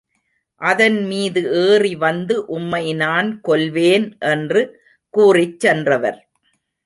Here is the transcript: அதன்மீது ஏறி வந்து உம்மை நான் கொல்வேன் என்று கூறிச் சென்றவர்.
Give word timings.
அதன்மீது 0.61 1.41
ஏறி 1.65 1.91
வந்து 1.95 2.45
உம்மை 2.47 2.93
நான் 2.93 3.29
கொல்வேன் 3.41 4.07
என்று 4.19 4.61
கூறிச் 5.13 5.59
சென்றவர். 5.59 6.19